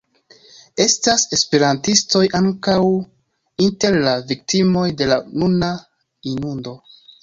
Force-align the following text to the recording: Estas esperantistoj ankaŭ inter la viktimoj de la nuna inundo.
Estas 0.85 1.25
esperantistoj 1.37 2.23
ankaŭ 2.41 2.79
inter 3.69 4.01
la 4.09 4.17
viktimoj 4.35 4.91
de 5.03 5.15
la 5.15 5.23
nuna 5.41 5.75
inundo. 6.37 6.81